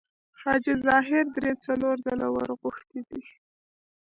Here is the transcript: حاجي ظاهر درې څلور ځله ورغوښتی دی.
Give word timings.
حاجي 0.41 0.73
ظاهر 0.87 1.25
درې 1.35 1.53
څلور 1.65 1.95
ځله 2.05 2.27
ورغوښتی 2.31 3.01
دی. 3.09 3.23